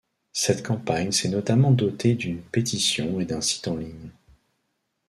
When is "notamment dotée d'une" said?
1.29-2.41